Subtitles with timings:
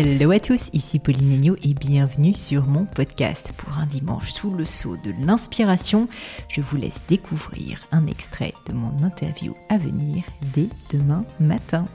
[0.00, 3.50] Hello à tous, ici Pauline Agneau et bienvenue sur mon podcast.
[3.56, 6.06] Pour un dimanche sous le sceau de l'inspiration,
[6.48, 10.22] je vous laisse découvrir un extrait de mon interview à venir
[10.54, 11.88] dès demain matin.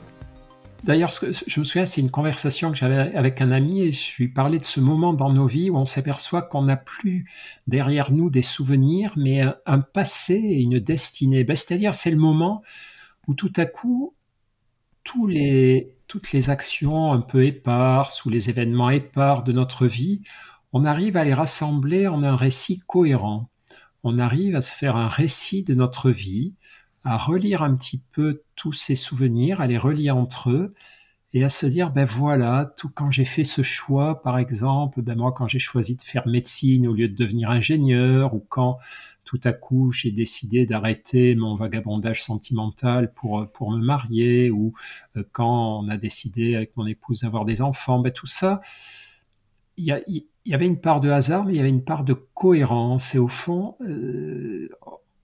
[0.82, 4.28] D'ailleurs, je me souviens, c'est une conversation que j'avais avec un ami et je lui
[4.28, 7.24] parlais de ce moment dans nos vies où on s'aperçoit qu'on n'a plus
[7.68, 11.42] derrière nous des souvenirs, mais un, passé et une destinée.
[11.42, 12.62] Ben, c'est-à-dire, c'est le moment
[13.28, 14.14] où tout à coup,
[15.04, 20.22] tous les, toutes les actions un peu éparses ou les événements épars de notre vie,
[20.72, 23.50] on arrive à les rassembler en un récit cohérent.
[24.02, 26.54] On arrive à se faire un récit de notre vie,
[27.04, 30.74] à relire un petit peu tous ces souvenirs, à les relier entre eux
[31.32, 35.18] et à se dire ben voilà, tout quand j'ai fait ce choix par exemple, ben
[35.18, 38.78] moi quand j'ai choisi de faire médecine au lieu de devenir ingénieur ou quand
[39.24, 44.72] tout à coup j'ai décidé d'arrêter mon vagabondage sentimental pour, pour me marier, ou
[45.16, 48.60] euh, quand on a décidé avec mon épouse d'avoir des enfants, ben tout ça,
[49.76, 49.84] il
[50.44, 53.14] y, avait une part de hasard, mais il y avait une part de cohérence.
[53.14, 54.68] Et au fond, euh,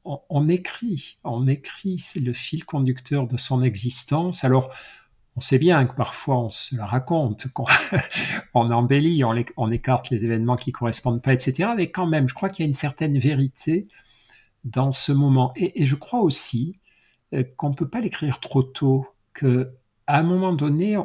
[0.04, 4.44] on, écrit, on écrit, c'est le fil conducteur de son existence.
[4.44, 4.74] Alors,
[5.40, 7.64] on sait bien que parfois on se la raconte, qu'on
[8.54, 11.70] on embellit, on, écarte les événements qui correspondent pas, etc.
[11.74, 13.86] Mais quand même, je crois qu'il y a une certaine vérité
[14.64, 15.54] dans ce moment.
[15.56, 16.78] Et, je crois aussi
[17.32, 19.72] euh, qu'on ne peut pas l'écrire trop tôt, que
[20.06, 20.98] à un moment donné,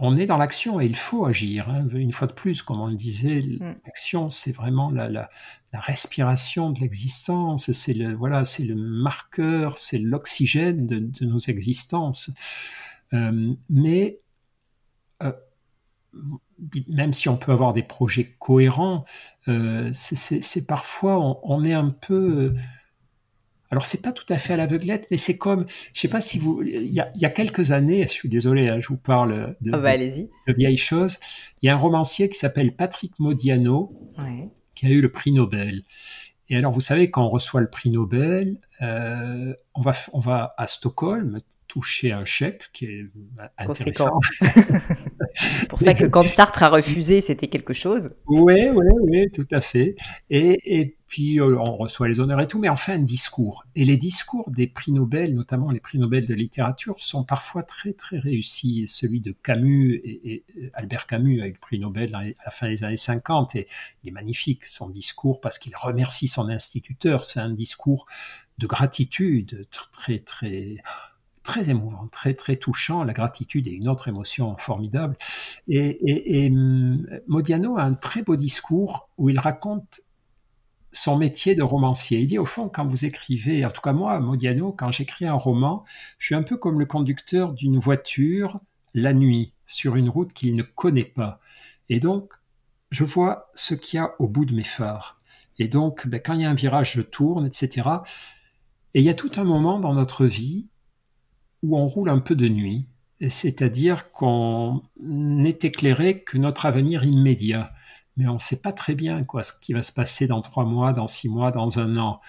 [0.00, 1.68] on est dans l'action et il faut agir.
[1.68, 1.86] Hein.
[1.92, 3.76] Une fois de plus, comme on le disait, mm.
[3.86, 5.30] l'action, c'est vraiment la,
[5.72, 7.70] respiration de l'existence.
[7.70, 12.32] C'est le voilà, c'est le marqueur, c'est l'oxygène de, nos existences.
[13.12, 14.20] Euh, mais
[15.22, 15.32] euh,
[16.88, 19.04] même si on peut avoir des projets cohérents,
[19.48, 22.54] euh, c'est parfois on, est un peu.
[23.70, 26.38] Alors c'est pas tout à fait à l'aveuglette, mais c'est comme, je sais pas si
[26.38, 29.78] vous, il y a, quelques années, je suis désolé, hein, je vous parle de, ah
[29.78, 29.96] bah,
[30.56, 31.18] vieilles choses.
[31.62, 33.92] Il y a un romancier qui s'appelle Patrick Modiano,
[34.74, 35.82] qui a eu le prix Nobel.
[36.48, 40.66] Et alors vous savez quand on reçoit le prix Nobel, on va on va à
[40.66, 43.06] Stockholm toucher un chèque qui est
[43.56, 44.18] intéressant.
[45.32, 48.10] C'est pour ça que quand Sartre a refusé, c'était quelque chose.
[48.26, 49.94] Oui, oui, oui, tout à fait.
[50.30, 53.64] Et, et puis euh, on reçoit les honneurs et tout, mais on fait un discours.
[53.76, 57.92] Et les discours des prix Nobel, notamment les prix Nobel de littérature, sont parfois très
[57.92, 58.88] très réussis.
[58.88, 60.44] Celui de Camus et,
[60.74, 63.68] Albert Camus avec le prix Nobel à la fin des années 50, et
[64.02, 67.24] il est magnifique son discours parce qu'il remercie son instituteur.
[67.24, 68.06] C'est un discours
[68.58, 70.76] de gratitude très très
[71.50, 73.02] très émouvant, très très touchant.
[73.02, 75.16] La gratitude est une autre émotion formidable.
[75.66, 80.02] Et, hum, Modiano a un très beau discours où il raconte
[80.92, 82.20] son métier de romancier.
[82.20, 85.34] Il dit au fond, quand vous écrivez, en tout cas moi, Modiano, quand j'écris un
[85.34, 85.84] roman,
[86.18, 88.60] je suis un peu comme le conducteur d'une voiture
[88.94, 91.40] la nuit sur une route qu'il ne connaît pas.
[91.88, 92.32] Et donc,
[92.92, 95.20] je vois ce qu'il y a au bout de mes phares.
[95.58, 97.88] Et donc, ben, quand il y a un virage, je tourne, etc.
[98.94, 100.68] Et il y a tout un moment dans notre vie
[101.62, 102.86] où on roule un peu de nuit,
[103.28, 107.72] c'est-à-dire qu'on n'est éclairé que notre avenir immédiat.
[108.16, 110.64] Mais on ne sait pas très bien quoi, ce qui va se passer dans trois
[110.64, 112.20] mois, dans six mois, dans un an.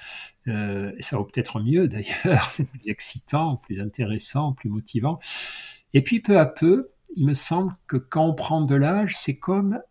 [0.47, 5.19] Euh, et ça va peut-être mieux d'ailleurs, c'est plus excitant, plus intéressant, plus motivant.
[5.94, 9.38] Et puis peu à peu, il me semble que quand on prend de l'âge, c'est
[9.38, 9.81] comme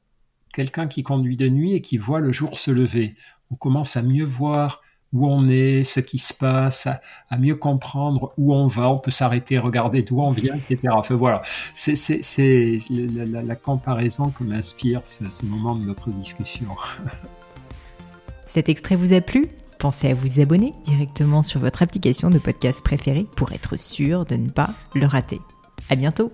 [0.53, 3.17] quelqu'un qui conduit de nuit et qui voit le jour se lever.
[3.51, 6.87] On commence à mieux voir où on est, ce qui se passe,
[7.29, 10.81] à, mieux comprendre où on va, on peut s'arrêter, regarder d'où on vient, etc.
[10.93, 11.43] Enfin voilà,
[11.75, 11.95] c'est
[12.91, 16.69] la, la, comparaison que m'inspire ce, ce moment de notre discussion.
[18.47, 19.47] Cet extrait vous a plu?
[19.79, 24.37] Pensez à vous abonner directement sur votre application de podcast préférée pour être sûr de
[24.37, 25.41] ne pas le rater.
[25.89, 26.33] À bientôt